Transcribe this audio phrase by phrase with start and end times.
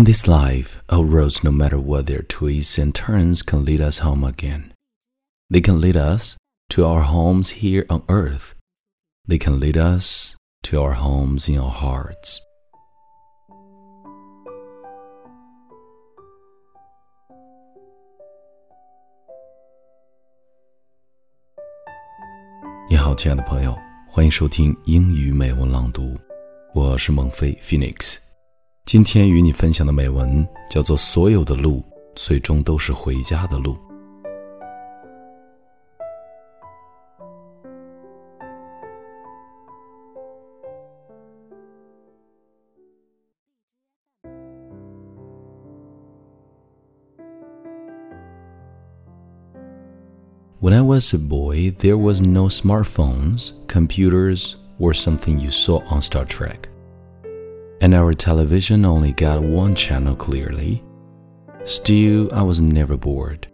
[0.00, 3.99] In this life, our roads, no matter what their twists and turns, can lead us
[3.99, 4.73] home again.
[5.49, 6.37] They can lead us
[6.69, 8.55] to our homes here on earth.
[9.27, 12.39] They can lead us to our homes in our hearts.
[22.89, 23.77] 你好，亲爱的朋友，
[24.09, 26.17] 欢迎收听英语美文朗读，
[26.73, 28.19] 我是孟非 Phoenix。
[28.90, 31.84] 今天与你分享的美文叫做《所有的路
[32.14, 33.74] 最终都是回家的路》。
[50.60, 56.24] When I was a boy, there was no smartphones, computers, or something you saw on Star
[56.24, 56.68] Trek
[57.81, 60.83] and our television only got one channel clearly.
[61.65, 63.47] Still, I was never bored.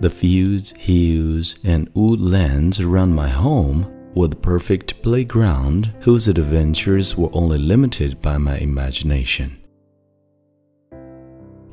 [0.00, 7.30] The fields, hills, and woodlands around my home were the perfect playground whose adventures were
[7.32, 9.58] only limited by my imagination.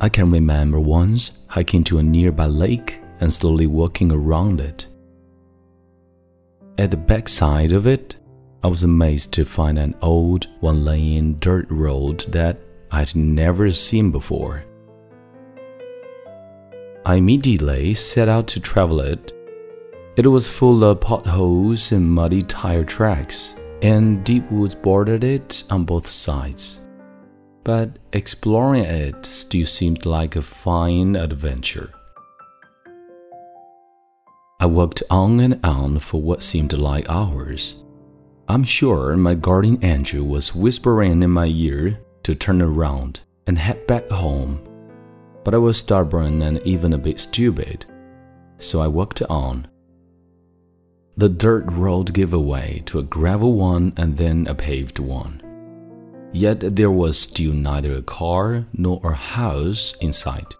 [0.00, 4.88] I can remember once hiking to a nearby lake and slowly walking around it.
[6.78, 8.16] At the backside of it
[8.62, 12.58] I was amazed to find an old, one lane dirt road that
[12.90, 14.64] I'd never seen before.
[17.06, 19.32] I immediately set out to travel it.
[20.16, 25.84] It was full of potholes and muddy tire tracks, and deep woods bordered it on
[25.84, 26.80] both sides.
[27.64, 31.94] But exploring it still seemed like a fine adventure.
[34.60, 37.76] I walked on and on for what seemed like hours.
[38.50, 43.86] I'm sure my guardian angel was whispering in my ear to turn around and head
[43.86, 44.60] back home.
[45.44, 47.86] But I was stubborn and even a bit stupid,
[48.58, 49.68] so I walked on.
[51.16, 55.40] The dirt road gave way to a gravel one and then a paved one.
[56.32, 60.56] Yet there was still neither a car nor a house in sight.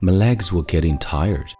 [0.00, 1.52] My legs were getting tired.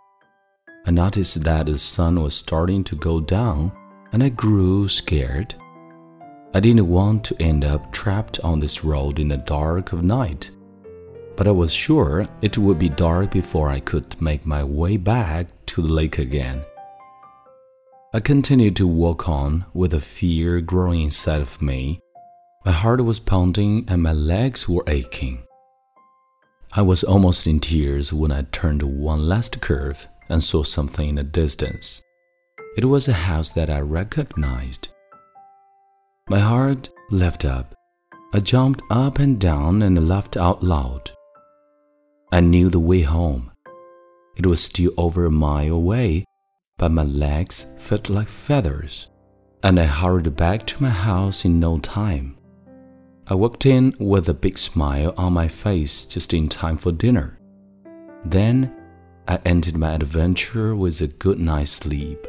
[0.87, 3.73] I noticed that the sun was starting to go down
[4.13, 5.55] and I grew scared.
[6.55, 10.51] I didn't want to end up trapped on this road in the dark of night,
[11.37, 15.47] but I was sure it would be dark before I could make my way back
[15.67, 16.63] to the lake again.
[18.13, 22.01] I continued to walk on with a fear growing inside of me.
[22.67, 25.45] My heart was pounding and my legs were aching.
[26.75, 31.15] I was almost in tears when I turned one last curve and saw something in
[31.15, 32.03] the distance.
[32.75, 34.89] It was a house that I recognized.
[36.31, 37.75] My heart leapt up.
[38.33, 41.11] I jumped up and down and laughed out loud.
[42.33, 43.53] I knew the way home.
[44.39, 46.25] It was still over a mile away,
[46.79, 49.09] but my legs felt like feathers,
[49.63, 52.39] and I hurried back to my house in no time.
[53.27, 57.39] I walked in with a big smile on my face just in time for dinner.
[58.25, 58.75] Then
[59.29, 62.27] I ended my adventure with a good night's sleep.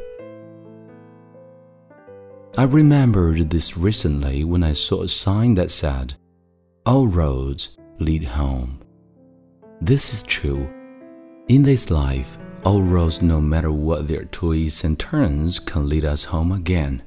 [2.56, 6.14] I remembered this recently when I saw a sign that said,
[6.86, 8.80] All roads lead home.
[9.80, 10.72] This is true.
[11.48, 16.22] In this life, all roads, no matter what their twists and turns, can lead us
[16.22, 17.02] home again.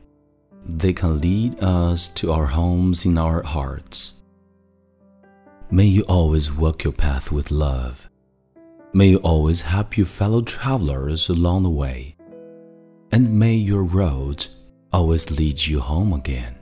[0.66, 4.16] They can lead us to our homes in our hearts.
[5.72, 8.10] May you always walk your path with love.
[8.92, 12.18] May you always help your fellow travelers along the way.
[13.14, 14.57] And may your roads
[14.97, 16.55] always leads you home again.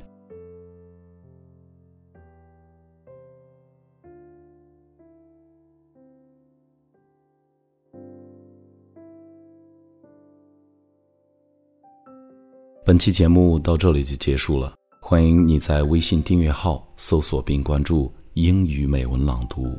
[12.82, 19.78] 本期节目到这里就结束了，欢迎你在微信订阅号搜索并关注“英语美文朗读”，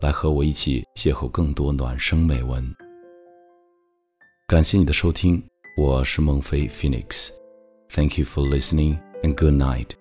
[0.00, 2.64] 来和我一起邂逅更多暖声美文。
[4.48, 5.40] 感谢你的收听，
[5.76, 7.39] 我是孟非 Phoenix。
[7.91, 9.97] Thank you for listening and good night.